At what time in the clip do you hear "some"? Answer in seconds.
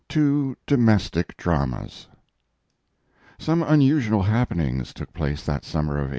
3.37-3.61